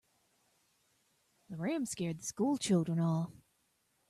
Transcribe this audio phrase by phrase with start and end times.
[1.51, 3.31] The ram scared the school children off.